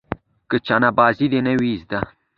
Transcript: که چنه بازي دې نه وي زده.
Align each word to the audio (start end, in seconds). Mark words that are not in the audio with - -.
که 0.49 0.57
چنه 0.67 0.89
بازي 0.99 1.27
دې 1.31 1.39
نه 1.47 1.53
وي 1.59 1.73
زده. 1.83 1.99